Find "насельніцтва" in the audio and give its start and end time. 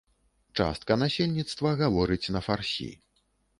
1.01-1.75